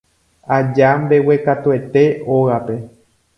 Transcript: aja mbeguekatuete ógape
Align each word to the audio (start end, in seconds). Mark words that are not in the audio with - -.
aja 0.57 0.89
mbeguekatuete 1.01 2.03
ógape 2.35 2.75